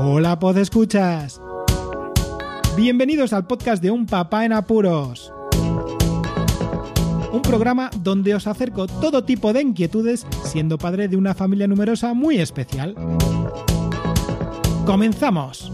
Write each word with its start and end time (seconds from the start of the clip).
Hola, 0.00 0.38
escuchas. 0.56 1.40
Bienvenidos 2.76 3.32
al 3.32 3.48
podcast 3.48 3.82
de 3.82 3.90
Un 3.90 4.06
Papá 4.06 4.44
en 4.44 4.52
Apuros. 4.52 5.32
Un 7.32 7.42
programa 7.42 7.90
donde 7.98 8.32
os 8.36 8.46
acerco 8.46 8.86
todo 8.86 9.24
tipo 9.24 9.52
de 9.52 9.62
inquietudes 9.62 10.24
siendo 10.44 10.78
padre 10.78 11.08
de 11.08 11.16
una 11.16 11.34
familia 11.34 11.66
numerosa 11.66 12.14
muy 12.14 12.38
especial. 12.38 12.94
¡Comenzamos! 14.86 15.72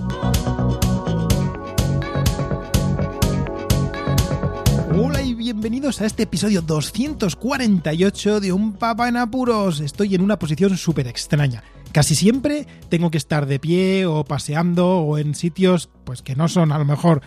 Hola 4.96 5.20
y 5.20 5.34
bienvenidos 5.34 6.00
a 6.00 6.06
este 6.06 6.22
episodio 6.22 6.62
248 6.62 8.40
de 8.40 8.52
Un 8.54 8.72
Papá 8.72 9.10
en 9.10 9.18
Apuros. 9.18 9.80
Estoy 9.80 10.14
en 10.14 10.22
una 10.22 10.38
posición 10.38 10.78
súper 10.78 11.08
extraña. 11.08 11.62
Casi 11.94 12.16
siempre 12.16 12.66
tengo 12.88 13.12
que 13.12 13.18
estar 13.18 13.46
de 13.46 13.60
pie 13.60 14.04
o 14.04 14.24
paseando 14.24 14.98
o 14.98 15.16
en 15.16 15.36
sitios 15.36 15.90
pues 16.02 16.22
que 16.22 16.34
no 16.34 16.48
son 16.48 16.72
a 16.72 16.78
lo 16.78 16.84
mejor 16.84 17.22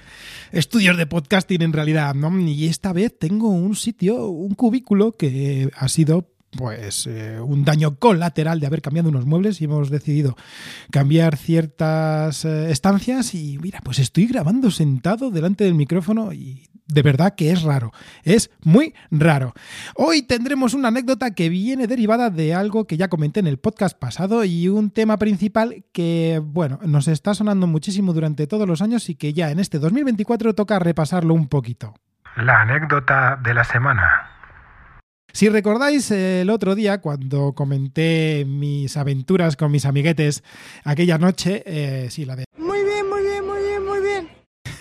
estudios 0.52 0.98
de 0.98 1.08
podcasting 1.08 1.62
en 1.62 1.72
realidad, 1.72 2.14
¿no? 2.16 2.38
Y 2.38 2.66
esta 2.66 2.92
vez 2.92 3.18
tengo 3.18 3.48
un 3.48 3.78
sitio, 3.78 4.28
un 4.28 4.56
cubículo 4.56 5.14
que 5.14 5.72
ha 5.74 5.88
sido 5.88 6.34
pues 6.52 7.08
eh, 7.08 7.40
un 7.40 7.64
daño 7.64 7.98
colateral 7.98 8.60
de 8.60 8.68
haber 8.68 8.82
cambiado 8.82 9.08
unos 9.08 9.26
muebles 9.26 9.62
y 9.62 9.64
hemos 9.64 9.90
decidido 9.90 10.36
cambiar 10.92 11.38
ciertas 11.38 12.44
eh, 12.44 12.70
estancias 12.70 13.36
y 13.36 13.58
mira, 13.60 13.80
pues 13.86 14.00
estoy 14.00 14.28
grabando 14.28 14.70
sentado 14.70 15.32
delante 15.32 15.64
del 15.64 15.76
micrófono 15.76 16.34
y 16.34 16.68
de 16.88 17.02
verdad 17.02 17.36
que 17.36 17.52
es 17.52 17.64
raro, 17.64 17.92
es 18.24 18.50
muy 18.64 18.94
raro. 19.12 19.54
Hoy 19.96 20.24
tendremos 20.24 20.74
una 20.74 20.88
anécdota 20.88 21.32
que 21.32 21.50
viene 21.50 21.88
derivada 21.88 22.30
de 22.30 22.54
algo 22.54 22.86
que 22.86 22.98
ya 22.98 23.10
comenté 23.10 23.40
en 23.40 23.48
el 23.48 23.58
podcast 23.58 23.98
pasado 23.98 24.44
y 24.44 24.70
un 24.70 24.92
tema 24.92 25.18
principal 25.18 25.84
que, 25.92 26.42
bueno, 26.44 26.80
nos 26.84 27.08
está 27.08 27.34
sonando 27.34 27.68
muchísimo 27.68 28.14
durante 28.14 28.48
todos 28.48 28.68
los 28.68 28.82
años 28.82 29.10
y 29.10 29.16
que 29.16 29.34
ya 29.34 29.52
en 29.52 29.60
este 29.60 29.80
2024 29.80 30.56
toca 30.56 30.80
repasarlo 30.80 31.34
un 31.34 31.48
poquito. 31.48 31.94
La 32.38 32.62
anécdota 32.62 33.40
de 33.44 33.54
la 33.54 33.64
semana. 33.64 34.38
Si 35.34 35.50
recordáis 35.50 36.10
el 36.10 36.50
otro 36.50 36.74
día 36.74 37.00
cuando 37.00 37.54
comenté 37.54 38.44
mis 38.48 38.98
aventuras 38.98 39.56
con 39.56 39.72
mis 39.72 39.86
amiguetes 39.86 40.44
aquella 40.84 41.20
noche, 41.20 41.62
eh, 41.66 42.08
sí, 42.10 42.26
la 42.26 42.36
de 42.36 42.47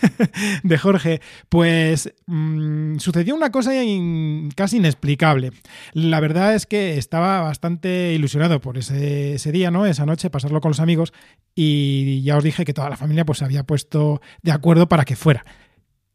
de 0.62 0.78
Jorge, 0.78 1.20
pues 1.48 2.12
mm, 2.26 2.98
sucedió 2.98 3.34
una 3.34 3.50
cosa 3.50 3.72
casi 4.54 4.76
inexplicable. 4.76 5.52
La 5.92 6.20
verdad 6.20 6.54
es 6.54 6.66
que 6.66 6.98
estaba 6.98 7.40
bastante 7.40 8.12
ilusionado 8.12 8.60
por 8.60 8.78
ese, 8.78 9.52
día, 9.52 9.70
¿no? 9.70 9.86
Esa 9.86 10.06
noche, 10.06 10.30
pasarlo 10.30 10.60
con 10.60 10.70
los 10.70 10.80
amigos, 10.80 11.12
y 11.54 12.22
ya 12.22 12.36
os 12.36 12.44
dije 12.44 12.64
que 12.64 12.74
toda 12.74 12.90
la 12.90 12.96
familia 12.96 13.24
pues, 13.24 13.38
se 13.38 13.44
había 13.44 13.64
puesto 13.64 14.20
de 14.42 14.52
acuerdo 14.52 14.88
para 14.88 15.04
que 15.04 15.16
fuera. 15.16 15.44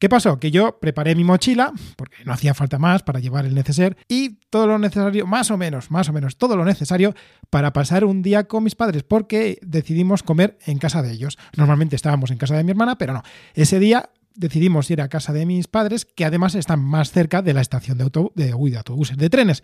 ¿Qué 0.01 0.09
pasó? 0.09 0.39
Que 0.39 0.49
yo 0.49 0.79
preparé 0.79 1.13
mi 1.13 1.23
mochila, 1.23 1.71
porque 1.95 2.25
no 2.25 2.33
hacía 2.33 2.55
falta 2.55 2.79
más 2.79 3.03
para 3.03 3.19
llevar 3.19 3.45
el 3.45 3.53
neceser, 3.53 3.95
y 4.07 4.39
todo 4.49 4.65
lo 4.65 4.79
necesario, 4.79 5.27
más 5.27 5.51
o 5.51 5.59
menos, 5.59 5.91
más 5.91 6.09
o 6.09 6.11
menos, 6.11 6.37
todo 6.37 6.57
lo 6.57 6.65
necesario 6.65 7.13
para 7.51 7.71
pasar 7.71 8.03
un 8.03 8.23
día 8.23 8.45
con 8.45 8.63
mis 8.63 8.73
padres, 8.73 9.03
porque 9.03 9.59
decidimos 9.61 10.23
comer 10.23 10.57
en 10.65 10.79
casa 10.79 11.03
de 11.03 11.11
ellos. 11.11 11.37
Normalmente 11.55 11.95
estábamos 11.95 12.31
en 12.31 12.39
casa 12.39 12.57
de 12.57 12.63
mi 12.63 12.71
hermana, 12.71 12.97
pero 12.97 13.13
no. 13.13 13.21
Ese 13.53 13.77
día 13.77 14.09
decidimos 14.33 14.89
ir 14.89 15.01
a 15.01 15.07
casa 15.07 15.33
de 15.33 15.45
mis 15.45 15.67
padres, 15.67 16.05
que 16.05 16.25
además 16.25 16.55
están 16.55 16.79
más 16.79 17.11
cerca 17.11 17.43
de 17.43 17.53
la 17.53 17.61
estación 17.61 17.99
de, 17.99 18.09
de, 18.33 18.49
autobuses, 18.49 19.17
de 19.17 19.29
trenes. 19.29 19.61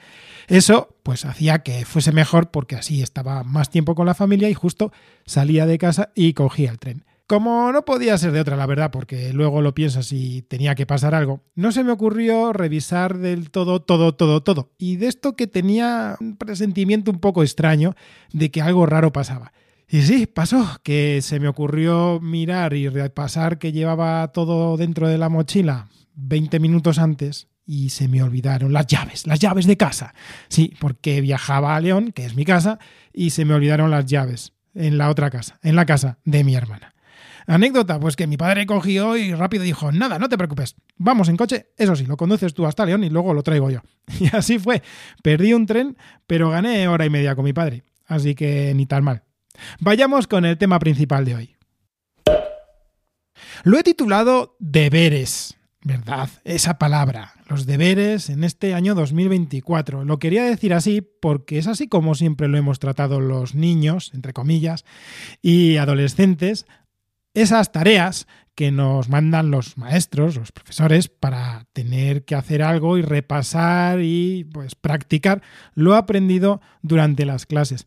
Eso, 0.47 0.99
pues, 1.01 1.25
hacía 1.25 1.63
que 1.63 1.83
fuese 1.83 2.11
mejor 2.11 2.51
porque 2.51 2.75
así 2.75 3.01
estaba 3.01 3.43
más 3.43 3.71
tiempo 3.71 3.95
con 3.95 4.05
la 4.05 4.13
familia 4.13 4.51
y 4.51 4.53
justo 4.53 4.91
salía 5.25 5.65
de 5.65 5.79
casa 5.79 6.11
y 6.13 6.33
cogía 6.33 6.69
el 6.69 6.77
tren. 6.77 7.06
Como 7.27 7.73
no 7.73 7.83
podía 7.83 8.17
ser 8.17 8.31
de 8.31 8.39
otra, 8.39 8.55
la 8.55 8.65
verdad, 8.65 8.89
porque 8.89 9.33
luego 9.33 9.61
lo 9.61 9.75
piensas 9.75 10.13
y 10.13 10.43
tenía 10.43 10.75
que 10.75 10.85
pasar 10.85 11.13
algo, 11.13 11.43
no 11.55 11.73
se 11.73 11.83
me 11.83 11.91
ocurrió 11.91 12.53
revisar 12.53 13.17
del 13.17 13.51
todo, 13.51 13.81
todo, 13.81 14.15
todo, 14.15 14.41
todo. 14.41 14.71
Y 14.77 14.95
de 14.95 15.07
esto 15.07 15.35
que 15.35 15.45
tenía 15.45 16.15
un 16.21 16.37
presentimiento 16.37 17.11
un 17.11 17.19
poco 17.19 17.43
extraño 17.43 17.95
de 18.31 18.49
que 18.49 18.61
algo 18.61 18.85
raro 18.85 19.11
pasaba. 19.11 19.51
Y 19.89 20.03
sí, 20.03 20.25
pasó, 20.25 20.79
que 20.83 21.21
se 21.21 21.41
me 21.41 21.49
ocurrió 21.49 22.21
mirar 22.21 22.73
y 22.73 22.87
repasar 22.87 23.57
que 23.57 23.73
llevaba 23.73 24.25
todo 24.29 24.77
dentro 24.77 25.09
de 25.09 25.17
la 25.17 25.27
mochila 25.27 25.89
20 26.15 26.61
minutos 26.61 26.97
antes 26.97 27.49
y 27.65 27.89
se 27.89 28.07
me 28.07 28.23
olvidaron 28.23 28.71
las 28.71 28.87
llaves, 28.87 29.27
las 29.27 29.39
llaves 29.39 29.67
de 29.67 29.75
casa. 29.75 30.13
Sí, 30.47 30.73
porque 30.79 31.19
viajaba 31.19 31.75
a 31.75 31.81
León, 31.81 32.13
que 32.13 32.25
es 32.25 32.35
mi 32.35 32.45
casa, 32.45 32.79
y 33.11 33.31
se 33.31 33.43
me 33.43 33.53
olvidaron 33.53 33.91
las 33.91 34.05
llaves 34.05 34.53
en 34.73 34.97
la 34.97 35.09
otra 35.09 35.29
casa, 35.29 35.59
en 35.61 35.75
la 35.75 35.85
casa 35.85 36.19
de 36.23 36.45
mi 36.45 36.55
hermana. 36.55 36.93
Anécdota, 37.47 37.97
pues 37.97 38.17
que 38.17 38.27
mi 38.27 38.35
padre 38.35 38.65
cogió 38.65 39.15
y 39.15 39.33
rápido 39.33 39.63
dijo, 39.63 39.93
nada, 39.93 40.19
no 40.19 40.27
te 40.27 40.37
preocupes, 40.37 40.75
vamos 40.97 41.29
en 41.29 41.37
coche, 41.37 41.67
eso 41.77 41.95
sí, 41.95 42.05
lo 42.05 42.17
conduces 42.17 42.53
tú 42.53 42.65
hasta 42.65 42.85
León 42.85 43.05
y 43.05 43.09
luego 43.09 43.33
lo 43.33 43.41
traigo 43.41 43.71
yo. 43.71 43.81
Y 44.19 44.35
así 44.35 44.59
fue, 44.59 44.83
perdí 45.23 45.53
un 45.53 45.65
tren, 45.65 45.97
pero 46.27 46.49
gané 46.49 46.87
hora 46.89 47.05
y 47.05 47.09
media 47.09 47.35
con 47.35 47.45
mi 47.45 47.53
padre, 47.53 47.83
así 48.05 48.35
que 48.35 48.73
ni 48.75 48.85
tan 48.85 49.03
mal. 49.03 49.23
Vayamos 49.79 50.27
con 50.27 50.45
el 50.45 50.57
tema 50.57 50.77
principal 50.77 51.23
de 51.23 51.35
hoy. 51.35 51.55
Lo 53.63 53.77
he 53.77 53.83
titulado 53.83 54.55
Deberes. 54.59 55.53
¿Verdad? 55.83 56.29
Esa 56.43 56.77
palabra, 56.77 57.33
los 57.47 57.65
deberes 57.65 58.29
en 58.29 58.43
este 58.43 58.73
año 58.73 58.93
2024. 58.93 60.03
Lo 60.03 60.19
quería 60.19 60.43
decir 60.43 60.73
así 60.73 61.01
porque 61.01 61.59
es 61.59 61.67
así 61.67 61.87
como 61.87 62.13
siempre 62.13 62.49
lo 62.49 62.57
hemos 62.57 62.79
tratado 62.79 63.21
los 63.21 63.55
niños, 63.55 64.11
entre 64.13 64.33
comillas, 64.33 64.83
y 65.41 65.77
adolescentes 65.77 66.65
esas 67.41 67.71
tareas 67.71 68.27
que 68.55 68.71
nos 68.71 69.09
mandan 69.09 69.51
los 69.51 69.77
maestros, 69.77 70.35
los 70.35 70.51
profesores, 70.51 71.07
para 71.09 71.67
tener 71.73 72.25
que 72.25 72.33
hacer 72.33 72.63
algo 72.63 72.97
y 72.97 73.03
repasar 73.03 73.99
y 74.01 74.45
pues 74.51 74.73
practicar 74.73 75.43
lo 75.75 75.93
aprendido 75.93 76.59
durante 76.81 77.25
las 77.25 77.45
clases. 77.45 77.85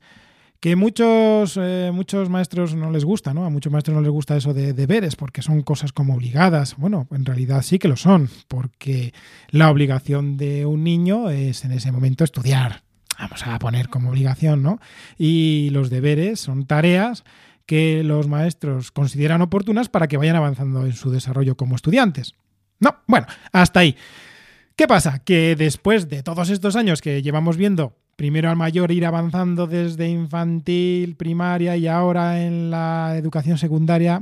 Que 0.61 0.77
muchos, 0.77 1.59
eh, 1.61 1.91
muchos 1.93 2.29
maestros 2.29 2.77
no 2.77 2.93
les 2.93 3.05
gusta, 3.05 3.35
¿no? 3.35 3.45
A 3.45 3.51
muchos 3.51 3.73
maestros 3.73 3.97
no 3.97 4.03
les 4.03 4.13
gusta 4.13 4.37
eso 4.37 4.55
de 4.55 4.73
deberes, 4.73 5.17
porque 5.17 5.43
son 5.43 5.63
cosas 5.63 5.93
como 5.93 6.15
obligadas. 6.15 6.77
Bueno, 6.77 7.09
en 7.11 7.25
realidad 7.25 7.63
sí 7.63 7.81
que 7.81 7.89
lo 7.89 7.97
son, 7.97 8.29
porque 8.47 9.13
la 9.49 9.71
obligación 9.71 10.37
de 10.37 10.67
un 10.67 10.85
niño 10.85 11.31
es 11.31 11.65
en 11.65 11.73
ese 11.73 11.91
momento 11.91 12.23
estudiar. 12.23 12.85
Vamos 13.19 13.45
a 13.47 13.59
poner 13.59 13.89
como 13.89 14.11
obligación, 14.11 14.63
¿no? 14.63 14.79
Y 15.19 15.71
los 15.73 15.91
deberes 15.91 16.41
son 16.41 16.65
tareas 16.67 17.25
que 17.71 18.03
los 18.03 18.27
maestros 18.27 18.91
consideran 18.91 19.43
oportunas 19.43 19.89
para 19.89 20.09
que 20.09 20.17
vayan 20.17 20.35
avanzando 20.35 20.87
en 20.87 20.93
su 20.93 21.13
desarrollo 21.13 21.57
como 21.57 21.77
estudiantes. 21.77 22.35
No, 22.81 22.97
bueno, 23.07 23.29
hasta 23.53 23.79
ahí. 23.79 23.95
¿Qué 24.75 24.89
pasa? 24.89 25.21
Que 25.21 25.55
después 25.55 26.09
de 26.09 26.25
todos 26.25 26.51
estos 26.51 26.75
años 26.75 27.01
que 27.01 27.23
llevamos 27.23 27.57
viendo 27.57 27.97
primero 28.17 28.51
al 28.51 28.57
mayor 28.57 28.91
ir 28.91 29.07
avanzando 29.07 29.69
desde 29.69 30.09
infantil, 30.09 31.15
primaria 31.15 31.77
y 31.77 31.87
ahora 31.87 32.43
en 32.43 32.73
la 32.73 33.15
educación 33.17 33.57
secundaria, 33.57 34.21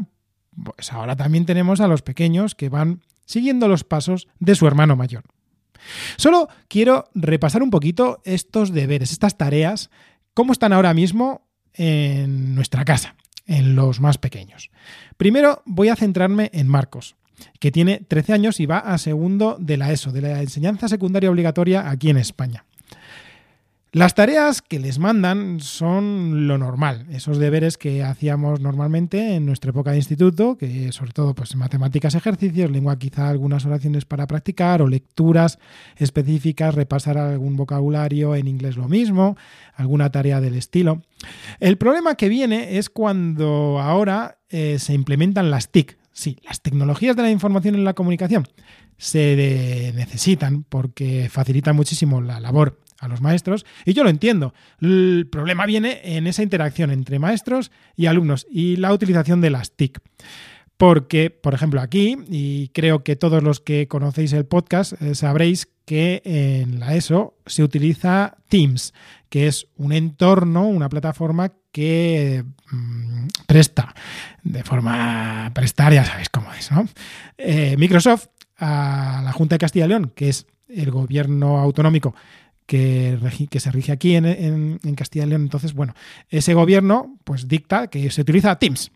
pues 0.62 0.92
ahora 0.92 1.16
también 1.16 1.46
tenemos 1.46 1.80
a 1.80 1.88
los 1.88 2.02
pequeños 2.02 2.54
que 2.54 2.68
van 2.68 3.00
siguiendo 3.24 3.66
los 3.66 3.82
pasos 3.82 4.28
de 4.40 4.56
su 4.56 4.66
hermano 4.66 4.94
mayor. 4.94 5.24
Solo 6.18 6.50
quiero 6.68 7.08
repasar 7.14 7.62
un 7.62 7.70
poquito 7.70 8.20
estos 8.26 8.74
deberes, 8.74 9.10
estas 9.10 9.38
tareas, 9.38 9.88
cómo 10.34 10.52
están 10.52 10.74
ahora 10.74 10.92
mismo 10.92 11.48
en 11.72 12.54
nuestra 12.54 12.84
casa 12.84 13.14
en 13.48 13.74
los 13.74 14.00
más 14.00 14.18
pequeños. 14.18 14.70
Primero 15.16 15.62
voy 15.66 15.88
a 15.88 15.96
centrarme 15.96 16.50
en 16.52 16.68
Marcos, 16.68 17.16
que 17.58 17.72
tiene 17.72 18.00
13 18.06 18.32
años 18.34 18.60
y 18.60 18.66
va 18.66 18.78
a 18.78 18.96
segundo 18.98 19.56
de 19.58 19.76
la 19.76 19.90
ESO, 19.90 20.12
de 20.12 20.22
la 20.22 20.40
enseñanza 20.40 20.88
secundaria 20.88 21.30
obligatoria 21.30 21.90
aquí 21.90 22.10
en 22.10 22.18
España. 22.18 22.64
Las 23.90 24.14
tareas 24.14 24.60
que 24.60 24.78
les 24.78 24.98
mandan 24.98 25.60
son 25.60 26.46
lo 26.46 26.58
normal, 26.58 27.06
esos 27.10 27.38
deberes 27.38 27.78
que 27.78 28.02
hacíamos 28.02 28.60
normalmente 28.60 29.34
en 29.34 29.46
nuestra 29.46 29.70
época 29.70 29.92
de 29.92 29.96
instituto, 29.96 30.58
que 30.58 30.92
sobre 30.92 31.12
todo 31.12 31.34
pues 31.34 31.56
matemáticas, 31.56 32.14
ejercicios, 32.14 32.70
lengua 32.70 32.98
quizá 32.98 33.30
algunas 33.30 33.64
oraciones 33.64 34.04
para 34.04 34.26
practicar 34.26 34.82
o 34.82 34.88
lecturas 34.88 35.58
específicas, 35.96 36.74
repasar 36.74 37.16
algún 37.16 37.56
vocabulario 37.56 38.34
en 38.34 38.46
inglés 38.46 38.76
lo 38.76 38.88
mismo, 38.88 39.38
alguna 39.74 40.10
tarea 40.10 40.42
del 40.42 40.56
estilo. 40.56 41.00
El 41.58 41.78
problema 41.78 42.14
que 42.14 42.28
viene 42.28 42.76
es 42.76 42.90
cuando 42.90 43.80
ahora 43.80 44.36
eh, 44.50 44.78
se 44.78 44.92
implementan 44.92 45.50
las 45.50 45.70
TIC, 45.70 45.96
sí, 46.12 46.36
las 46.44 46.60
tecnologías 46.60 47.16
de 47.16 47.22
la 47.22 47.30
información 47.30 47.74
y 47.74 47.82
la 47.82 47.94
comunicación 47.94 48.46
se 48.98 49.92
necesitan 49.94 50.64
porque 50.64 51.28
facilitan 51.30 51.74
muchísimo 51.74 52.20
la 52.20 52.38
labor 52.38 52.76
a 53.00 53.08
los 53.08 53.20
maestros, 53.20 53.64
y 53.84 53.92
yo 53.92 54.04
lo 54.04 54.10
entiendo. 54.10 54.54
El 54.80 55.28
problema 55.30 55.66
viene 55.66 56.00
en 56.02 56.26
esa 56.26 56.42
interacción 56.42 56.90
entre 56.90 57.18
maestros 57.18 57.70
y 57.96 58.06
alumnos 58.06 58.46
y 58.50 58.76
la 58.76 58.92
utilización 58.92 59.40
de 59.40 59.50
las 59.50 59.72
TIC. 59.72 60.00
Porque, 60.76 61.30
por 61.30 61.54
ejemplo, 61.54 61.80
aquí, 61.80 62.16
y 62.28 62.68
creo 62.68 63.02
que 63.02 63.16
todos 63.16 63.42
los 63.42 63.58
que 63.58 63.88
conocéis 63.88 64.32
el 64.32 64.46
podcast 64.46 65.00
eh, 65.02 65.16
sabréis 65.16 65.68
que 65.84 66.22
en 66.24 66.78
la 66.78 66.94
ESO 66.94 67.34
se 67.46 67.64
utiliza 67.64 68.36
Teams, 68.48 68.94
que 69.28 69.48
es 69.48 69.66
un 69.76 69.92
entorno, 69.92 70.68
una 70.68 70.88
plataforma 70.88 71.52
que 71.72 72.44
mm, 72.70 73.26
presta 73.46 73.94
de 74.44 74.62
forma 74.62 75.50
prestar, 75.52 75.92
ya 75.92 76.04
sabéis 76.04 76.28
cómo 76.28 76.52
es, 76.52 76.70
¿no? 76.70 76.86
Eh, 77.36 77.76
Microsoft 77.76 78.28
a 78.58 79.22
la 79.24 79.32
Junta 79.32 79.56
de 79.56 79.58
Castilla 79.58 79.86
y 79.86 79.88
León, 79.88 80.12
que 80.14 80.28
es 80.28 80.46
el 80.68 80.90
gobierno 80.90 81.58
autonómico 81.58 82.14
que, 82.68 83.48
se 83.58 83.72
rige 83.72 83.92
aquí 83.92 84.14
en, 84.14 84.26
en, 84.26 84.94
Castilla 84.94 85.24
y 85.24 85.30
León. 85.30 85.42
Entonces, 85.42 85.72
bueno, 85.72 85.94
ese 86.28 86.52
gobierno 86.52 87.16
pues 87.24 87.48
dicta 87.48 87.88
que 87.88 88.10
se 88.10 88.20
utiliza 88.20 88.58
Teams 88.58 88.92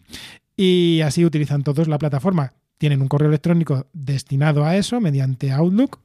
y 0.54 1.00
así 1.00 1.24
utilizan 1.24 1.64
todos 1.64 1.88
la 1.88 1.98
plataforma. 1.98 2.52
Tienen 2.76 3.00
un 3.00 3.08
correo 3.08 3.28
electrónico 3.28 3.86
destinado 3.94 4.64
a 4.64 4.76
eso 4.76 5.00
mediante 5.00 5.50
Outlook. 5.52 6.00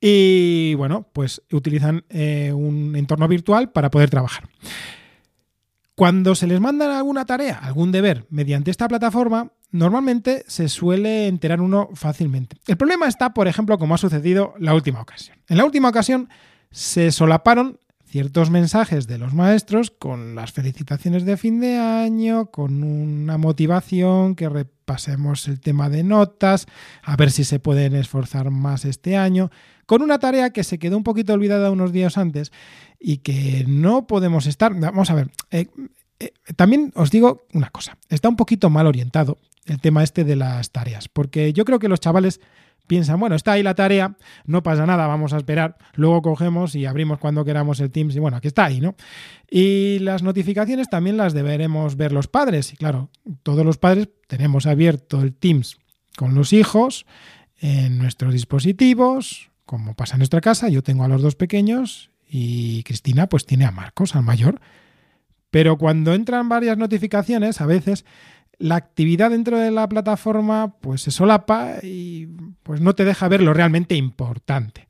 Y 0.00 0.74
bueno, 0.74 1.08
pues 1.14 1.40
utilizan 1.50 2.04
eh, 2.10 2.52
un 2.52 2.94
entorno 2.94 3.26
virtual 3.26 3.72
para 3.72 3.90
poder 3.90 4.10
trabajar. 4.10 4.44
Cuando 5.94 6.34
se 6.34 6.46
les 6.46 6.60
manda 6.60 6.98
alguna 6.98 7.24
tarea, 7.24 7.58
algún 7.58 7.90
deber 7.90 8.26
mediante 8.28 8.70
esta 8.70 8.86
plataforma, 8.86 9.52
normalmente 9.74 10.44
se 10.46 10.68
suele 10.68 11.26
enterar 11.26 11.60
uno 11.60 11.90
fácilmente. 11.94 12.56
El 12.68 12.76
problema 12.76 13.08
está, 13.08 13.34
por 13.34 13.48
ejemplo, 13.48 13.76
como 13.76 13.96
ha 13.96 13.98
sucedido 13.98 14.54
la 14.60 14.72
última 14.72 15.00
ocasión. 15.00 15.36
En 15.48 15.58
la 15.58 15.64
última 15.64 15.88
ocasión 15.88 16.28
se 16.70 17.10
solaparon 17.10 17.80
ciertos 18.06 18.50
mensajes 18.50 19.08
de 19.08 19.18
los 19.18 19.34
maestros 19.34 19.90
con 19.90 20.36
las 20.36 20.52
felicitaciones 20.52 21.24
de 21.24 21.36
fin 21.36 21.58
de 21.58 21.76
año, 21.76 22.52
con 22.52 22.84
una 22.84 23.36
motivación, 23.36 24.36
que 24.36 24.48
repasemos 24.48 25.48
el 25.48 25.58
tema 25.58 25.88
de 25.88 26.04
notas, 26.04 26.66
a 27.02 27.16
ver 27.16 27.32
si 27.32 27.42
se 27.42 27.58
pueden 27.58 27.96
esforzar 27.96 28.50
más 28.50 28.84
este 28.84 29.16
año, 29.16 29.50
con 29.86 30.02
una 30.02 30.20
tarea 30.20 30.50
que 30.50 30.62
se 30.62 30.78
quedó 30.78 30.96
un 30.96 31.02
poquito 31.02 31.32
olvidada 31.32 31.72
unos 31.72 31.90
días 31.90 32.16
antes 32.16 32.52
y 33.00 33.16
que 33.18 33.64
no 33.66 34.06
podemos 34.06 34.46
estar... 34.46 34.72
Vamos 34.72 35.10
a 35.10 35.14
ver, 35.14 35.32
eh, 35.50 35.66
eh, 36.20 36.32
también 36.54 36.92
os 36.94 37.10
digo 37.10 37.48
una 37.52 37.70
cosa, 37.70 37.98
está 38.08 38.28
un 38.28 38.36
poquito 38.36 38.70
mal 38.70 38.86
orientado 38.86 39.38
el 39.66 39.80
tema 39.80 40.02
este 40.02 40.24
de 40.24 40.36
las 40.36 40.70
tareas, 40.70 41.08
porque 41.08 41.52
yo 41.52 41.64
creo 41.64 41.78
que 41.78 41.88
los 41.88 42.00
chavales 42.00 42.40
piensan, 42.86 43.18
bueno, 43.18 43.34
está 43.34 43.52
ahí 43.52 43.62
la 43.62 43.74
tarea, 43.74 44.16
no 44.44 44.62
pasa 44.62 44.86
nada, 44.86 45.06
vamos 45.06 45.32
a 45.32 45.38
esperar, 45.38 45.76
luego 45.94 46.22
cogemos 46.22 46.74
y 46.74 46.86
abrimos 46.86 47.18
cuando 47.18 47.44
queramos 47.44 47.80
el 47.80 47.90
Teams 47.90 48.14
y 48.14 48.18
bueno, 48.18 48.36
aquí 48.36 48.48
está 48.48 48.66
ahí, 48.66 48.80
¿no? 48.80 48.94
Y 49.50 49.98
las 50.00 50.22
notificaciones 50.22 50.88
también 50.90 51.16
las 51.16 51.32
deberemos 51.32 51.96
ver 51.96 52.12
los 52.12 52.28
padres 52.28 52.72
y 52.72 52.76
claro, 52.76 53.10
todos 53.42 53.64
los 53.64 53.78
padres 53.78 54.08
tenemos 54.26 54.66
abierto 54.66 55.22
el 55.22 55.34
Teams 55.34 55.78
con 56.16 56.34
los 56.34 56.52
hijos 56.52 57.06
en 57.58 57.98
nuestros 57.98 58.32
dispositivos, 58.32 59.50
como 59.64 59.94
pasa 59.94 60.16
en 60.16 60.18
nuestra 60.18 60.40
casa, 60.40 60.68
yo 60.68 60.82
tengo 60.82 61.04
a 61.04 61.08
los 61.08 61.22
dos 61.22 61.36
pequeños 61.36 62.10
y 62.28 62.82
Cristina 62.82 63.28
pues 63.28 63.46
tiene 63.46 63.64
a 63.64 63.70
Marcos, 63.70 64.14
al 64.14 64.22
mayor. 64.22 64.60
Pero 65.50 65.78
cuando 65.78 66.14
entran 66.14 66.48
varias 66.48 66.76
notificaciones, 66.76 67.60
a 67.60 67.66
veces 67.66 68.04
la 68.58 68.76
actividad 68.76 69.30
dentro 69.30 69.58
de 69.58 69.70
la 69.70 69.88
plataforma 69.88 70.74
pues 70.80 71.02
se 71.02 71.10
solapa 71.10 71.76
y 71.82 72.26
pues 72.62 72.80
no 72.80 72.94
te 72.94 73.04
deja 73.04 73.28
ver 73.28 73.42
lo 73.42 73.52
realmente 73.52 73.94
importante. 73.94 74.88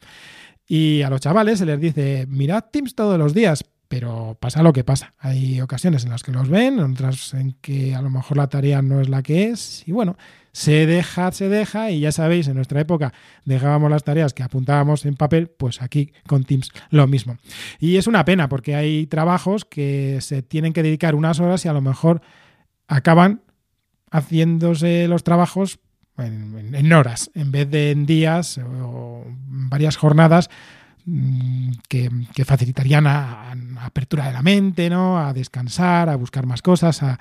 Y 0.66 1.02
a 1.02 1.10
los 1.10 1.20
chavales 1.20 1.58
se 1.58 1.66
les 1.66 1.80
dice, 1.80 2.26
mirad 2.28 2.64
Teams 2.70 2.94
todos 2.94 3.18
los 3.18 3.34
días, 3.34 3.64
pero 3.88 4.36
pasa 4.40 4.62
lo 4.62 4.72
que 4.72 4.82
pasa. 4.82 5.14
Hay 5.18 5.60
ocasiones 5.60 6.04
en 6.04 6.10
las 6.10 6.22
que 6.22 6.32
los 6.32 6.48
ven, 6.48 6.80
otras 6.80 7.34
en 7.34 7.52
que 7.60 7.94
a 7.94 8.02
lo 8.02 8.10
mejor 8.10 8.36
la 8.36 8.48
tarea 8.48 8.82
no 8.82 9.00
es 9.00 9.08
la 9.08 9.22
que 9.22 9.50
es 9.50 9.86
y 9.86 9.92
bueno, 9.92 10.16
se 10.52 10.86
deja, 10.86 11.32
se 11.32 11.48
deja 11.48 11.90
y 11.90 12.00
ya 12.00 12.12
sabéis, 12.12 12.48
en 12.48 12.54
nuestra 12.54 12.80
época 12.80 13.12
dejábamos 13.44 13.90
las 13.90 14.04
tareas 14.04 14.32
que 14.34 14.42
apuntábamos 14.42 15.04
en 15.04 15.16
papel, 15.16 15.48
pues 15.48 15.82
aquí 15.82 16.12
con 16.26 16.44
Teams 16.44 16.70
lo 16.90 17.06
mismo. 17.06 17.36
Y 17.78 17.96
es 17.96 18.06
una 18.06 18.24
pena 18.24 18.48
porque 18.48 18.74
hay 18.74 19.06
trabajos 19.06 19.64
que 19.64 20.18
se 20.20 20.42
tienen 20.42 20.72
que 20.72 20.82
dedicar 20.82 21.14
unas 21.14 21.40
horas 21.40 21.64
y 21.64 21.68
a 21.68 21.72
lo 21.72 21.80
mejor 21.80 22.22
acaban 22.86 23.42
haciéndose 24.14 25.08
los 25.08 25.24
trabajos 25.24 25.80
en, 26.16 26.92
horas, 26.92 27.32
en 27.34 27.50
vez 27.50 27.68
de 27.68 27.90
en 27.90 28.06
días 28.06 28.58
o 28.58 29.24
varias 29.26 29.96
jornadas 29.96 30.50
mm, 31.04 31.72
que, 31.88 32.44
facilitarían 32.44 33.08
a, 33.08 33.56
apertura 33.80 34.26
de 34.28 34.32
la 34.32 34.42
mente, 34.42 34.88
¿no? 34.88 35.18
a 35.18 35.32
descansar, 35.32 36.08
a 36.08 36.14
buscar 36.14 36.46
más 36.46 36.62
cosas, 36.62 37.02
a, 37.02 37.18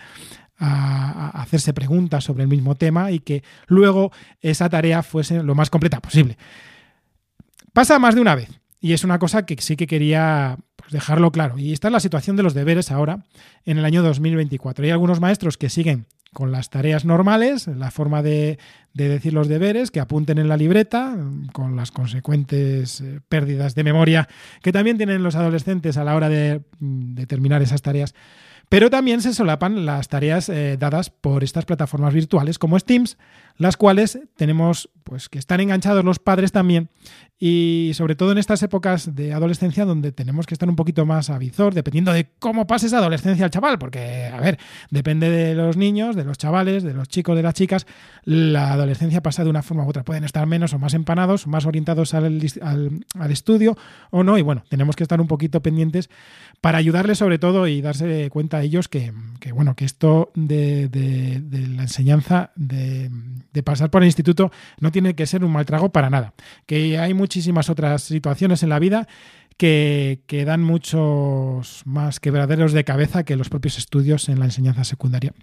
hacerse 0.55 1.73
preguntas 1.73 2.23
sobre 2.23 2.43
el 2.43 2.47
mismo 2.47 2.75
tema 2.75 3.11
y 3.11 3.19
que 3.19 3.43
luego 3.67 4.11
esa 4.39 4.69
tarea 4.69 5.01
fuese 5.01 5.43
lo 5.43 5.55
más 5.55 5.69
completa 5.69 5.99
posible. 5.99 6.37
Pasa 7.73 7.99
más 7.99 8.15
de 8.15 8.21
una 8.21 8.35
vez 8.35 8.61
y 8.79 8.93
es 8.93 9.03
una 9.03 9.19
cosa 9.19 9.45
que 9.45 9.59
sí 9.59 9.75
que 9.75 9.87
quería 9.87 10.57
pues, 10.77 10.91
dejarlo 10.91 11.31
claro. 11.31 11.57
Y 11.57 11.73
esta 11.73 11.89
es 11.89 11.91
la 11.91 11.99
situación 11.99 12.37
de 12.37 12.43
los 12.43 12.53
deberes 12.53 12.91
ahora 12.91 13.25
en 13.65 13.77
el 13.77 13.83
año 13.83 14.03
2024. 14.03 14.85
Hay 14.85 14.91
algunos 14.91 15.19
maestros 15.19 15.57
que 15.57 15.69
siguen 15.69 16.05
con 16.33 16.51
las 16.51 16.69
tareas 16.69 17.05
normales, 17.05 17.67
la 17.67 17.91
forma 17.91 18.21
de, 18.21 18.59
decir 18.93 19.33
los 19.33 19.47
deberes, 19.47 19.91
que 19.91 19.99
apunten 19.99 20.37
en 20.37 20.47
la 20.47 20.57
libreta, 20.57 21.15
con 21.53 21.75
las 21.75 21.91
consecuentes 21.91 23.01
eh, 23.01 23.21
pérdidas 23.29 23.75
de 23.75 23.83
memoria 23.83 24.27
que 24.61 24.71
también 24.71 24.97
tienen 24.97 25.23
los 25.23 25.35
adolescentes 25.35 25.97
a 25.97 26.03
la 26.03 26.15
hora 26.15 26.29
de, 26.29 26.61
de 26.79 27.25
terminar 27.27 27.61
esas 27.61 27.81
tareas. 27.81 28.13
Pero 28.69 28.89
también 28.89 29.21
se 29.21 29.33
solapan 29.33 29.85
las 29.85 30.07
tareas 30.07 30.49
eh, 30.49 30.77
dadas 30.79 31.09
por 31.09 31.43
estas 31.43 31.65
plataformas 31.65 32.13
virtuales 32.13 32.57
como 32.57 32.79
Steams, 32.79 33.17
las 33.57 33.77
cuales 33.77 34.19
tenemos 34.35 34.89
pues 35.03 35.29
que 35.29 35.39
están 35.39 35.59
enganchados 35.59 36.03
los 36.03 36.19
padres 36.19 36.51
también. 36.51 36.89
Y 37.39 37.91
sobre 37.95 38.15
todo 38.15 38.31
en 38.31 38.37
estas 38.37 38.63
épocas 38.63 39.15
de 39.15 39.33
adolescencia 39.33 39.83
donde 39.83 40.11
tenemos 40.11 40.45
que 40.45 40.53
estar 40.53 40.69
un 40.69 40.77
poquito 40.77 41.05
más 41.05 41.29
a 41.29 41.37
visor, 41.37 41.73
dependiendo 41.73 42.13
de 42.13 42.29
cómo 42.39 42.67
pase 42.67 42.87
esa 42.87 42.99
adolescencia 42.99 43.43
al 43.43 43.51
chaval, 43.51 43.77
porque 43.79 44.31
a 44.33 44.39
ver, 44.39 44.57
depende 44.91 45.29
de 45.29 45.53
los 45.53 45.75
niños, 45.75 46.15
de 46.15 46.23
los 46.23 46.37
chavales, 46.37 46.83
de 46.83 46.93
los 46.93 47.09
chicos, 47.09 47.35
de 47.35 47.43
las 47.43 47.53
chicas, 47.53 47.85
la 48.23 48.71
adolescencia 48.71 49.21
pasa 49.21 49.43
de 49.43 49.49
una 49.49 49.61
forma 49.61 49.85
u 49.85 49.89
otra, 49.89 50.03
pueden 50.03 50.23
estar 50.23 50.45
menos 50.47 50.73
o 50.73 50.79
más 50.79 50.93
empanados, 50.93 51.45
más 51.47 51.65
orientados 51.65 52.13
al, 52.13 52.41
al 52.61 53.31
estudio 53.31 53.77
o 54.09 54.23
no, 54.23 54.37
y 54.37 54.41
bueno, 54.41 54.63
tenemos 54.69 54.95
que 54.95 55.03
estar 55.03 55.19
un 55.19 55.27
poquito 55.27 55.61
pendientes 55.61 56.09
para 56.63 56.77
ayudarles 56.77 57.17
sobre 57.17 57.39
todo 57.39 57.67
y 57.67 57.81
darse 57.81 58.29
cuenta 58.29 58.59
a 58.59 58.63
ellos 58.63 58.87
que, 58.87 59.11
bueno, 59.53 59.75
que 59.75 59.83
esto 59.83 60.31
de, 60.33 60.89
la 61.75 61.81
enseñanza, 61.81 62.51
de, 62.55 63.11
pasar 63.65 63.89
por 63.89 64.01
el 64.01 64.07
instituto, 64.07 64.49
no 64.79 64.92
tiene 64.93 65.13
que 65.13 65.27
ser 65.27 65.43
un 65.43 65.51
mal 65.51 65.65
trago 65.65 65.91
para 65.91 66.09
nada. 66.09 66.33
Que 66.65 66.97
hay 66.97 67.13
muchísimas 67.13 67.69
otras 67.69 68.03
situaciones 68.03 68.63
en 68.63 68.69
la 68.69 68.79
vida 68.79 69.09
que, 69.57 70.21
que, 70.25 70.45
dan 70.45 70.63
muchos 70.63 71.81
más 71.83 72.21
quebraderos 72.21 72.71
de 72.71 72.85
cabeza 72.85 73.25
que 73.25 73.35
los 73.35 73.49
propios 73.49 73.77
estudios 73.77 74.29
en 74.29 74.39
la 74.39 74.45
enseñanza 74.45 74.85
secundaria. 74.85 75.33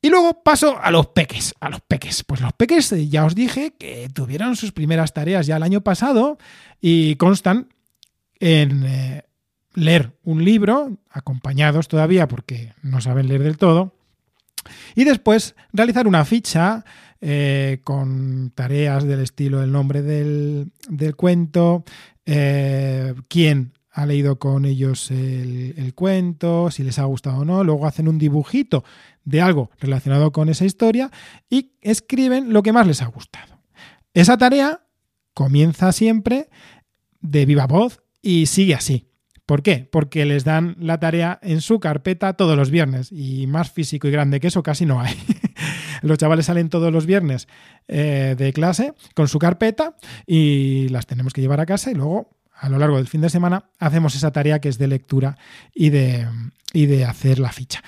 Y 0.00 0.10
luego 0.10 0.42
paso 0.44 0.78
a 0.80 0.90
los 0.90 1.08
peques, 1.08 1.54
a 1.60 1.70
los 1.70 1.80
peques. 1.80 2.22
Pues 2.22 2.40
los 2.40 2.52
peques 2.52 2.92
eh, 2.92 3.08
ya 3.08 3.24
os 3.24 3.34
dije 3.34 3.74
que 3.78 4.08
tuvieron 4.12 4.54
sus 4.54 4.72
primeras 4.72 5.14
tareas 5.14 5.46
ya 5.46 5.56
el 5.56 5.62
año 5.62 5.80
pasado 5.80 6.38
y 6.80 7.16
constan 7.16 7.68
en, 8.38 8.84
eh, 8.84 9.22
leer 9.74 10.12
un 10.24 10.44
libro, 10.44 10.98
acompañados 11.10 11.88
todavía 11.88 12.28
porque 12.28 12.74
no 12.82 13.00
saben 13.00 13.28
leer 13.28 13.42
del 13.42 13.58
todo, 13.58 13.94
y 14.94 15.04
después 15.04 15.54
realizar 15.72 16.06
una 16.06 16.24
ficha 16.24 16.84
eh, 17.20 17.80
con 17.84 18.52
tareas 18.54 19.04
del 19.04 19.20
estilo 19.20 19.62
el 19.62 19.72
nombre 19.72 20.02
del, 20.02 20.70
cuento, 21.16 21.84
eh, 22.26 23.14
quién 23.28 23.72
ha 23.90 24.06
leído 24.06 24.38
con 24.38 24.64
ellos 24.64 25.10
el, 25.10 25.74
el, 25.76 25.94
cuento, 25.94 26.70
si 26.70 26.84
les 26.84 26.98
ha 26.98 27.04
gustado 27.04 27.38
o 27.38 27.44
no, 27.44 27.64
luego 27.64 27.86
hacen 27.86 28.08
un 28.08 28.18
dibujito 28.18 28.84
de 29.24 29.40
algo 29.40 29.70
relacionado 29.80 30.30
con 30.32 30.48
esa 30.48 30.64
historia 30.64 31.10
y 31.50 31.72
escriben 31.80 32.52
lo 32.52 32.62
que 32.62 32.72
más 32.72 32.86
les 32.86 33.02
ha 33.02 33.06
gustado. 33.06 33.58
Esa 34.14 34.38
tarea 34.38 34.86
comienza 35.34 35.92
siempre 35.92 36.48
de 37.20 37.46
viva 37.46 37.66
voz 37.66 38.02
y 38.22 38.46
sigue 38.46 38.74
así. 38.74 39.08
¿Por 39.46 39.62
qué? 39.62 39.88
Porque 39.90 40.24
les 40.26 40.44
dan 40.44 40.76
la 40.78 41.00
tarea 41.00 41.38
en 41.42 41.60
su 41.60 41.80
carpeta 41.80 42.34
todos 42.34 42.56
los 42.56 42.70
viernes 42.70 43.10
y 43.10 43.46
más 43.46 43.70
físico 43.70 44.06
y 44.06 44.10
grande 44.10 44.40
que 44.40 44.48
eso 44.48 44.62
casi 44.62 44.84
no 44.84 45.00
hay. 45.00 45.14
los 46.02 46.18
chavales 46.18 46.46
salen 46.46 46.68
todos 46.68 46.92
los 46.92 47.06
viernes 47.06 47.48
eh, 47.86 48.34
de 48.36 48.52
clase 48.52 48.94
con 49.14 49.28
su 49.28 49.38
carpeta 49.38 49.96
y 50.26 50.88
las 50.88 51.06
tenemos 51.06 51.32
que 51.32 51.40
llevar 51.40 51.60
a 51.60 51.66
casa 51.66 51.90
y 51.90 51.94
luego 51.94 52.30
a 52.54 52.68
lo 52.68 52.78
largo 52.78 52.96
del 52.96 53.06
fin 53.06 53.20
de 53.20 53.30
semana 53.30 53.70
hacemos 53.78 54.14
esa 54.14 54.32
tarea 54.32 54.60
que 54.60 54.68
es 54.68 54.78
de 54.78 54.88
lectura 54.88 55.38
y 55.74 55.90
de, 55.90 56.26
y 56.72 56.86
de 56.86 57.04
hacer 57.04 57.38
la 57.38 57.52
ficha. 57.52 57.82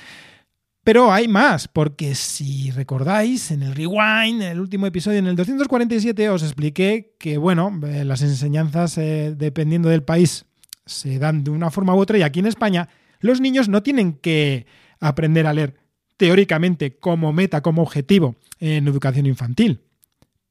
Pero 0.83 1.12
hay 1.12 1.29
más, 1.29 1.69
porque 1.69 2.14
si 2.14 2.71
recordáis, 2.71 3.50
en 3.50 3.62
el 3.62 3.75
Rewind, 3.75 4.43
en 4.43 4.52
el 4.52 4.61
último 4.61 4.87
episodio, 4.87 5.19
en 5.19 5.26
el 5.26 5.37
247, 5.37 6.31
os 6.31 6.43
expliqué 6.43 7.14
que, 7.19 7.37
bueno, 7.37 7.79
eh, 7.87 8.05
las 8.05 8.23
enseñanzas, 8.23 8.97
eh, 8.97 9.35
dependiendo 9.37 9.90
del 9.90 10.02
país, 10.02 10.47
se 10.87 11.19
dan 11.19 11.45
de 11.45 11.50
una 11.50 11.71
forma 11.71 11.95
u 11.95 11.99
otra 11.99 12.17
y 12.17 12.23
aquí 12.23 12.40
en 12.40 12.47
España 12.47 12.88
los 13.21 13.40
niños 13.40 13.69
no 13.69 13.83
tienen 13.83 14.14
que 14.14 14.67
aprender 14.99 15.47
a 15.47 15.52
leer 15.52 15.76
teóricamente 16.21 16.99
como 16.99 17.33
meta, 17.33 17.62
como 17.62 17.81
objetivo 17.81 18.37
en 18.59 18.87
educación 18.87 19.25
infantil. 19.25 19.81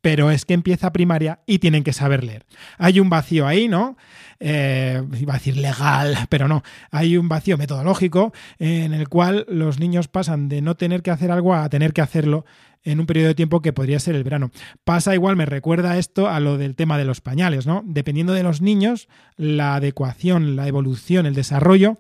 Pero 0.02 0.32
es 0.32 0.44
que 0.44 0.56
empieza 0.56 0.92
primaria 0.92 1.42
y 1.46 1.60
tienen 1.60 1.84
que 1.84 1.94
saber 1.94 2.24
leer. 2.24 2.48
Hay 2.80 3.00
un 3.00 3.08
vacío 3.08 3.46
ahí, 3.46 3.68
¿no? 3.68 3.96
Eh, 4.40 5.00
iba 5.20 5.34
a 5.34 5.38
decir 5.38 5.58
legal, 5.58 6.18
pero 6.30 6.48
no. 6.48 6.64
Hay 6.90 7.18
un 7.18 7.30
vacío 7.30 7.56
metodológico 7.56 8.34
en 8.58 8.96
el 8.96 9.10
cual 9.10 9.46
los 9.48 9.80
niños 9.80 10.08
pasan 10.08 10.50
de 10.50 10.64
no 10.64 10.76
tener 10.76 11.04
que 11.04 11.12
hacer 11.12 11.30
algo 11.30 11.54
a 11.54 11.70
tener 11.70 11.94
que 11.94 12.02
hacerlo 12.02 12.46
en 12.84 13.00
un 13.00 13.06
periodo 13.06 13.28
de 13.28 13.36
tiempo 13.36 13.62
que 13.62 13.72
podría 13.72 14.00
ser 14.00 14.16
el 14.16 14.24
verano. 14.24 14.50
Pasa 14.84 15.14
igual, 15.14 15.36
me 15.36 15.46
recuerda 15.46 16.00
esto 16.00 16.30
a 16.30 16.40
lo 16.40 16.58
del 16.58 16.74
tema 16.74 16.98
de 16.98 17.06
los 17.06 17.22
pañales, 17.22 17.68
¿no? 17.68 17.84
Dependiendo 17.86 18.34
de 18.34 18.42
los 18.42 18.60
niños, 18.60 19.08
la 19.38 19.76
adecuación, 19.76 20.56
la 20.56 20.68
evolución, 20.68 21.28
el 21.28 21.36
desarrollo 21.36 22.00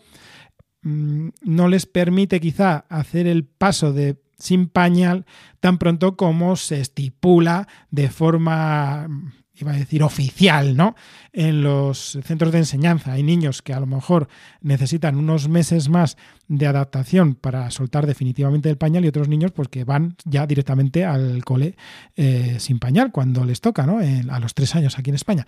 no 0.81 1.67
les 1.67 1.85
permite 1.85 2.39
quizá 2.39 2.85
hacer 2.89 3.27
el 3.27 3.45
paso 3.45 3.93
de 3.93 4.17
sin 4.37 4.67
pañal 4.67 5.25
tan 5.59 5.77
pronto 5.77 6.15
como 6.15 6.55
se 6.55 6.79
estipula 6.79 7.67
de 7.91 8.09
forma 8.09 9.07
iba 9.63 9.71
a 9.71 9.77
decir 9.77 10.03
oficial, 10.03 10.75
¿no? 10.75 10.95
En 11.33 11.61
los 11.61 12.17
centros 12.23 12.51
de 12.51 12.59
enseñanza 12.59 13.13
hay 13.13 13.23
niños 13.23 13.61
que 13.61 13.73
a 13.73 13.79
lo 13.79 13.85
mejor 13.85 14.27
necesitan 14.61 15.15
unos 15.15 15.47
meses 15.47 15.89
más 15.89 16.17
de 16.47 16.67
adaptación 16.67 17.35
para 17.35 17.69
soltar 17.71 18.07
definitivamente 18.07 18.69
el 18.69 18.77
pañal 18.77 19.05
y 19.05 19.07
otros 19.07 19.27
niños 19.27 19.51
pues 19.51 19.67
que 19.67 19.83
van 19.83 20.15
ya 20.25 20.47
directamente 20.47 21.05
al 21.05 21.43
cole 21.45 21.75
eh, 22.15 22.57
sin 22.59 22.79
pañal 22.79 23.11
cuando 23.11 23.45
les 23.45 23.61
toca, 23.61 23.85
¿no? 23.85 23.99
a 23.99 24.39
los 24.39 24.53
tres 24.53 24.75
años 24.75 24.97
aquí 24.97 25.09
en 25.09 25.15
España. 25.15 25.45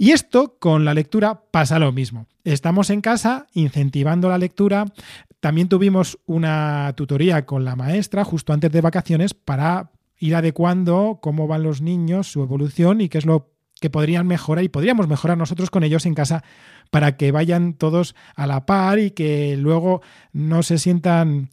Y 0.00 0.12
esto 0.12 0.56
con 0.60 0.84
la 0.84 0.94
lectura 0.94 1.42
pasa 1.50 1.80
lo 1.80 1.90
mismo. 1.90 2.26
Estamos 2.44 2.90
en 2.90 3.00
casa 3.00 3.46
incentivando 3.52 4.28
la 4.28 4.38
lectura. 4.38 4.86
También 5.40 5.68
tuvimos 5.68 6.18
una 6.24 6.92
tutoría 6.96 7.44
con 7.44 7.64
la 7.64 7.74
maestra 7.74 8.24
justo 8.24 8.52
antes 8.52 8.70
de 8.70 8.80
vacaciones 8.80 9.34
para 9.34 9.90
ir 10.18 10.34
adecuando 10.34 11.18
cómo 11.22 11.46
van 11.46 11.62
los 11.62 11.80
niños, 11.80 12.30
su 12.30 12.42
evolución 12.42 13.00
y 13.00 13.08
qué 13.08 13.18
es 13.18 13.26
lo 13.26 13.52
que 13.80 13.90
podrían 13.90 14.26
mejorar 14.26 14.64
y 14.64 14.68
podríamos 14.68 15.08
mejorar 15.08 15.38
nosotros 15.38 15.70
con 15.70 15.84
ellos 15.84 16.04
en 16.06 16.14
casa 16.14 16.42
para 16.90 17.16
que 17.16 17.30
vayan 17.32 17.74
todos 17.74 18.14
a 18.34 18.46
la 18.46 18.66
par 18.66 18.98
y 18.98 19.12
que 19.12 19.56
luego 19.56 20.02
no 20.32 20.62
se 20.62 20.78
sientan 20.78 21.48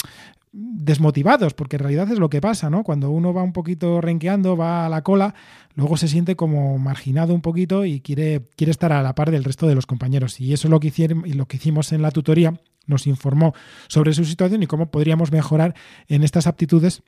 desmotivados, 0.57 1.53
porque 1.53 1.75
en 1.75 1.81
realidad 1.81 2.09
es 2.11 2.17
lo 2.17 2.29
que 2.29 2.39
pasa, 2.39 2.69
¿no? 2.69 2.83
Cuando 2.83 3.09
uno 3.09 3.33
va 3.33 3.43
un 3.43 3.51
poquito 3.51 3.99
renqueando, 3.99 4.55
va 4.55 4.85
a 4.85 4.89
la 4.89 5.01
cola, 5.01 5.35
luego 5.75 5.97
se 5.97 6.07
siente 6.07 6.37
como 6.37 6.77
marginado 6.77 7.33
un 7.33 7.41
poquito 7.41 7.83
y 7.83 7.99
quiere, 7.99 8.47
quiere 8.55 8.71
estar 8.71 8.93
a 8.93 9.03
la 9.03 9.15
par 9.15 9.31
del 9.31 9.43
resto 9.43 9.67
de 9.67 9.75
los 9.75 9.85
compañeros. 9.85 10.39
Y 10.39 10.53
eso 10.53 10.67
es 10.67 10.71
lo 10.71 10.79
que, 10.79 10.87
hicieron, 10.87 11.23
lo 11.35 11.45
que 11.47 11.57
hicimos 11.57 11.91
en 11.91 12.01
la 12.01 12.11
tutoría, 12.11 12.53
nos 12.87 13.05
informó 13.05 13.53
sobre 13.89 14.13
su 14.13 14.23
situación 14.23 14.63
y 14.63 14.67
cómo 14.67 14.91
podríamos 14.91 15.31
mejorar 15.33 15.75
en 16.07 16.23
estas 16.23 16.47
aptitudes 16.47 17.03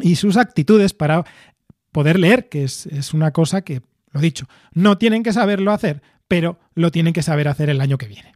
y 0.00 0.16
sus 0.16 0.36
actitudes 0.36 0.94
para 0.94 1.24
poder 1.92 2.18
leer, 2.18 2.48
que 2.48 2.64
es, 2.64 3.14
una 3.14 3.32
cosa 3.32 3.62
que, 3.62 3.82
lo 4.12 4.20
dicho, 4.20 4.46
no 4.72 4.98
tienen 4.98 5.22
que 5.22 5.32
saberlo 5.32 5.72
hacer, 5.72 6.02
pero 6.28 6.58
lo 6.74 6.90
tienen 6.90 7.12
que 7.12 7.22
saber 7.22 7.48
hacer 7.48 7.70
el 7.70 7.80
año 7.80 7.98
que 7.98 8.08
viene. 8.08 8.34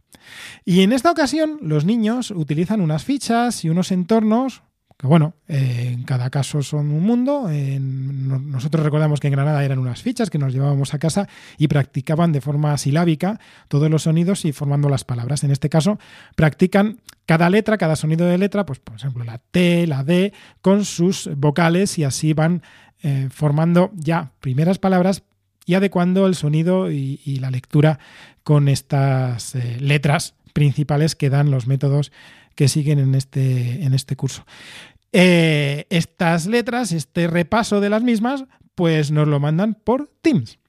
Y 0.65 0.81
en 0.81 0.93
esta 0.93 1.11
ocasión 1.11 1.59
los 1.61 1.85
niños 1.85 2.31
utilizan 2.31 2.81
unas 2.81 3.03
fichas 3.03 3.63
y 3.65 3.69
unos 3.69 3.91
entornos 3.91 4.63
que 5.01 5.07
bueno, 5.07 5.33
en 5.47 6.03
cada 6.03 6.29
caso 6.29 6.61
son 6.61 6.91
un 6.91 7.03
mundo. 7.03 7.49
nosotros 7.49 8.83
recordamos 8.83 9.19
que 9.19 9.29
en 9.29 9.33
Granada 9.33 9.65
eran 9.65 9.79
unas 9.79 10.03
fichas 10.03 10.29
que 10.29 10.37
nos 10.37 10.53
llevábamos 10.53 10.93
a 10.93 10.99
casa 10.99 11.27
y 11.57 11.69
practicaban 11.69 12.31
de 12.31 12.39
forma 12.39 12.77
silábica 12.77 13.39
todos 13.67 13.89
los 13.89 14.03
sonidos 14.03 14.45
y 14.45 14.51
formando 14.51 14.89
las 14.89 15.03
palabras. 15.03 15.43
En 15.43 15.49
este 15.49 15.69
caso, 15.69 15.97
practican 16.35 16.99
cada 17.25 17.49
letra, 17.49 17.79
cada 17.79 17.95
sonido 17.95 18.27
de 18.27 18.37
letra, 18.37 18.63
pues 18.63 18.77
por 18.77 18.95
ejemplo 18.95 19.23
la 19.23 19.39
T, 19.39 19.87
la 19.87 20.03
D, 20.03 20.33
con 20.61 20.85
sus 20.85 21.31
vocales 21.35 21.97
y 21.97 22.03
así 22.03 22.33
van 22.33 22.61
eh, 23.01 23.29
formando 23.31 23.89
ya 23.95 24.33
primeras 24.39 24.77
palabras 24.77 25.23
y 25.65 25.73
adecuando 25.73 26.27
el 26.27 26.35
sonido 26.35 26.91
y, 26.91 27.39
la 27.41 27.49
lectura 27.49 27.97
con 28.43 28.67
estas 28.67 29.55
eh, 29.55 29.77
letras 29.79 30.35
principales 30.53 31.15
que 31.15 31.31
dan 31.31 31.49
los 31.49 31.65
métodos 31.65 32.11
que 32.55 32.67
siguen 32.67 32.99
en 32.99 33.15
este, 33.15 33.83
en 33.83 33.93
este 33.93 34.15
curso. 34.15 34.45
Eh, 35.11 35.85
estas 35.89 36.47
letras, 36.47 36.91
este 36.91 37.27
repaso 37.27 37.81
de 37.81 37.89
las 37.89 38.03
mismas, 38.03 38.45
pues 38.75 39.11
nos 39.11 39.27
lo 39.27 39.39
mandan 39.39 39.75
por 39.75 40.09
Teams. 40.21 40.59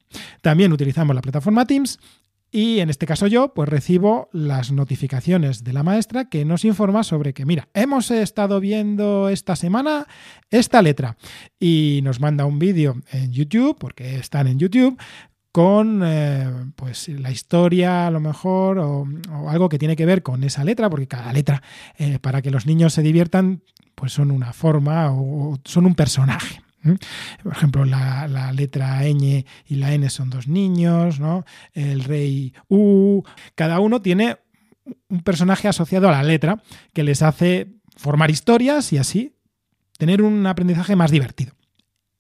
También 0.41 0.73
utilizamos 0.73 1.15
la 1.15 1.23
plataforma 1.23 1.65
Teams 1.65 1.99
y 2.55 2.81
en 2.81 2.91
este 2.91 3.07
caso 3.07 3.27
yo, 3.29 3.55
pues 3.55 3.67
recibo 3.67 4.29
las 4.31 4.73
notificaciones 4.73 5.65
de 5.65 5.73
la 5.73 5.83
maestra 5.83 6.29
que 6.29 6.45
nos 6.45 6.67
informa 6.67 7.03
sobre 7.03 7.33
que, 7.33 7.47
mira, 7.47 7.69
hemos 7.73 8.11
estado 8.11 8.61
viendo 8.61 9.31
esta 9.31 9.57
semana 9.57 10.07
esta 10.51 10.83
letra 10.83 11.17
y 11.59 12.01
nos 12.03 12.21
manda 12.21 12.45
un 12.45 12.59
vídeo 12.59 13.01
en 13.11 13.33
YouTube, 13.33 13.79
porque 13.79 14.17
están 14.17 14.49
en 14.49 14.59
YouTube, 14.59 14.99
con 15.53 16.03
eh, 16.03 16.73
pues 16.75 17.09
la 17.09 17.31
historia 17.31 18.07
a 18.07 18.11
lo 18.11 18.21
mejor 18.21 18.79
o, 18.79 19.07
algo 19.49 19.69
que 19.69 19.79
tiene 19.79 19.97
que 19.97 20.07
ver 20.07 20.23
con 20.23 20.43
esa 20.45 20.65
letra, 20.65 20.89
porque 20.89 21.07
cada 21.07 21.33
letra 21.33 21.63
eh, 21.99 22.19
para 22.19 22.41
que 22.41 22.51
los 22.51 22.67
niños 22.67 22.95
se 22.95 23.03
diviertan 23.03 23.63
pues 23.95 24.13
son 24.13 24.31
una 24.31 24.53
forma 24.53 25.13
o 25.13 25.59
son 25.65 25.87
un 25.87 25.95
personaje. 25.95 26.63
Por 27.43 27.53
ejemplo, 27.53 27.85
la, 27.85 28.53
letra 28.53 29.03
ñ 29.05 29.45
y 29.67 29.75
la 29.77 29.93
n 29.93 30.09
son 30.11 30.31
dos 30.31 30.49
niños, 30.49 31.21
¿no? 31.21 31.45
El 31.75 32.03
rey 32.03 32.55
U. 32.69 33.23
Cada 33.55 33.79
uno 33.79 34.03
tiene 34.03 34.39
un 35.09 35.21
personaje 35.21 35.69
asociado 35.69 36.09
a 36.09 36.13
la 36.13 36.25
letra 36.25 36.61
que 36.93 37.05
les 37.05 37.23
hace 37.23 37.69
formar 37.97 38.31
historias 38.31 38.93
y 38.93 38.99
así 38.99 39.37
tener 39.99 40.23
un 40.23 40.45
aprendizaje 40.47 40.97
más 40.97 41.13
divertido. 41.13 41.55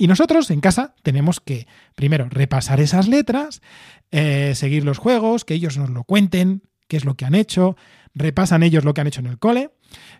Y 0.02 0.08
nosotros 0.08 0.50
en 0.50 0.60
casa 0.60 0.96
tenemos 1.04 1.38
que, 1.38 1.68
primero, 1.94 2.26
repasar 2.28 2.80
esas 2.80 3.06
letras, 3.06 3.62
eh, 4.10 4.52
seguir 4.56 4.84
los 4.84 4.98
juegos, 4.98 5.44
que 5.44 5.54
ellos 5.54 5.78
nos 5.78 5.90
lo 5.90 6.02
cuenten, 6.02 6.64
qué 6.88 6.96
es 6.96 7.04
lo 7.04 7.14
que 7.14 7.24
han 7.24 7.36
hecho, 7.36 7.76
repasan 8.12 8.64
ellos 8.64 8.84
lo 8.84 8.94
que 8.94 9.00
han 9.00 9.06
hecho 9.06 9.20
en 9.20 9.28
el 9.28 9.38
cole, 9.38 9.70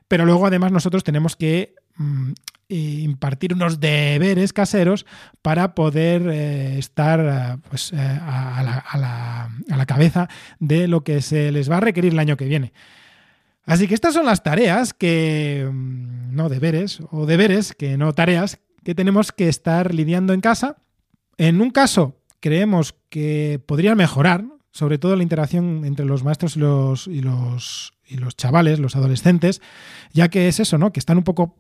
pero 0.07 0.25
luego 0.25 0.47
además 0.47 0.71
nosotros 0.71 1.03
tenemos 1.03 1.35
que 1.35 1.75
mm, 1.97 2.31
impartir 2.69 3.55
unos 3.55 3.81
deberes 3.81 4.53
caseros 4.53 5.05
para 5.43 5.75
poder 5.75 6.29
eh, 6.29 6.79
estar 6.79 7.19
eh, 7.19 7.61
pues, 7.69 7.93
a, 7.93 8.63
la, 8.63 9.51
a 9.69 9.77
la 9.77 9.87
cabeza 9.87 10.29
de 10.61 10.87
lo 10.87 11.03
que 11.03 11.23
se 11.23 11.51
les 11.51 11.69
va 11.69 11.79
a 11.79 11.81
requerir 11.81 12.13
el 12.13 12.21
año 12.21 12.37
que 12.37 12.45
viene. 12.45 12.73
Así 13.65 13.89
que 13.89 13.95
estas 13.95 14.15
son 14.15 14.27
las 14.27 14.45
tareas 14.45 14.95
que, 14.95 15.69
mm, 15.69 16.37
no 16.37 16.49
deberes, 16.49 17.01
o 17.11 17.27
deberes, 17.27 17.75
que 17.75 17.97
no 17.97 18.13
tareas, 18.13 18.61
que 18.85 18.95
tenemos 18.95 19.33
que 19.33 19.49
estar 19.49 19.95
lidiando 19.95 20.33
en 20.33 20.41
casa. 20.41 20.77
En 21.39 21.61
un 21.61 21.71
caso, 21.71 22.21
creemos 22.41 22.95
que 23.09 23.61
podría 23.65 23.95
mejorar, 23.95 24.45
sobre 24.73 24.99
todo 24.99 25.17
la 25.17 25.23
interacción 25.23 25.85
entre 25.85 26.05
los 26.05 26.25
maestros 26.25 26.57
y 26.57 26.61
los, 26.61 27.07
y 27.07 27.21
los, 27.21 28.37
chavales, 28.37 28.79
los 28.79 28.97
adolescentes, 28.97 29.61
ya 30.13 30.29
que 30.29 30.49
es 30.49 30.61
eso, 30.61 30.79
¿no? 30.79 30.93
Que 30.93 31.01
están 31.01 31.19
un 31.19 31.25
poco 31.25 31.57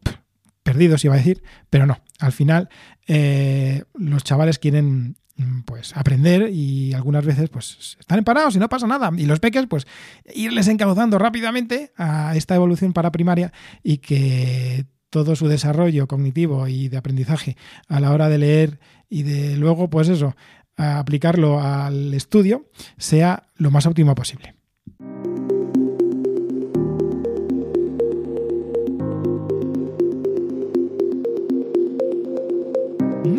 perdidos, 0.62 1.05
iba 1.05 1.14
a 1.14 1.19
decir, 1.19 1.43
pero 1.71 1.87
no. 1.87 2.00
Al 2.19 2.33
final, 2.33 2.69
eh, 3.07 3.85
los 3.95 4.25
chavales 4.25 4.59
quieren 4.59 5.17
pues 5.64 5.97
aprender 5.97 6.50
y 6.52 6.93
algunas 6.93 7.25
veces 7.25 7.49
pues 7.49 7.97
están 7.99 8.19
emparados 8.19 8.55
y 8.55 8.59
no 8.59 8.69
pasa 8.69 8.87
nada 8.87 9.11
y 9.17 9.25
los 9.25 9.41
peques 9.41 9.67
pues 9.67 9.87
irles 10.35 10.69
encauzando 10.69 11.19
rápidamente 11.19 11.93
a 11.97 12.37
esta 12.37 12.55
evolución 12.55 12.93
para 12.93 13.11
primaria 13.11 13.52
y 13.83 13.99
que 13.99 14.87
todo 15.12 15.37
su 15.37 15.47
desarrollo 15.47 16.09
cognitivo 16.09 16.69
y 16.69 16.88
de 16.88 16.97
aprendizaje 16.97 17.59
a 17.87 18.00
la 18.00 18.12
hora 18.12 18.31
de 18.31 18.38
leer 18.38 18.81
y 19.11 19.25
de 19.25 19.59
luego, 19.59 19.90
pues 19.90 20.09
eso, 20.09 20.35
aplicarlo 20.75 21.61
al 21.61 22.14
estudio, 22.14 22.64
sea 22.97 23.42
lo 23.57 23.71
más 23.71 23.85
óptimo 23.85 24.14
posible. 24.14 24.54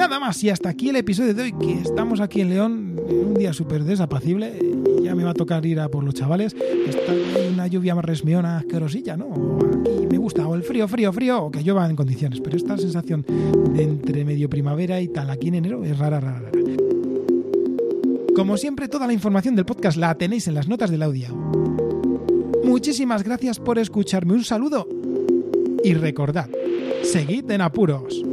Nada 0.03 0.19
más 0.19 0.43
y 0.43 0.50
hasta 0.50 0.67
aquí 0.67 0.89
el 0.89 0.98
episodio 0.98 1.33
de 1.33 1.43
hoy, 1.43 1.53
que 1.53 1.79
estamos 1.79 2.19
aquí 2.19 2.41
en 2.41 2.50
León, 2.50 3.00
un 3.10 3.36
día 3.36 3.53
súper 3.53 3.86
desapacible, 3.86 4.60
ya 5.01 5.15
me 5.15 5.24
va 5.24 5.29
a 5.29 5.33
tocar 5.33 5.65
ir 5.65 5.79
a 5.79 5.88
por 5.88 6.03
los 6.03 6.13
chavales, 6.13 6.53
está 6.86 7.13
una 7.50 7.67
lluvia 7.67 7.95
más 7.95 8.03
resmiona 8.03 8.57
asquerosilla, 8.57 9.15
¿no? 9.15 9.60
Aquí 9.79 10.07
me 10.12 10.17
gusta, 10.17 10.45
o 10.45 10.55
el 10.55 10.63
frío, 10.63 10.89
frío, 10.89 11.13
frío, 11.13 11.45
o 11.45 11.51
que 11.51 11.63
llueva 11.63 11.89
en 11.89 11.95
condiciones, 11.95 12.41
pero 12.41 12.57
esta 12.57 12.77
sensación 12.77 13.25
de 13.74 13.81
entre 13.81 14.25
medio 14.25 14.50
primavera 14.50 15.00
y 15.00 15.07
tal 15.07 15.29
aquí 15.29 15.48
en 15.48 15.55
enero 15.55 15.86
es 15.86 15.98
rara, 15.98 16.19
rara, 16.19 16.41
rara. 16.41 16.51
Como 18.36 18.57
siempre, 18.57 18.89
toda 18.89 19.07
la 19.07 19.13
información 19.13 19.55
del 19.55 19.63
podcast 19.63 19.95
la 19.95 20.13
tenéis 20.15 20.50
en 20.50 20.55
las 20.55 20.67
notas 20.67 20.91
del 20.91 21.01
audio. 21.01 21.29
Muchísimas 22.65 23.24
gracias 23.24 23.57
por 23.57 23.79
escucharme, 23.79 24.33
un 24.33 24.43
saludo 24.43 24.86
y 25.81 25.93
recordad, 25.93 26.50
seguid 27.03 27.50
en 27.50 27.62
apuros. 27.62 28.32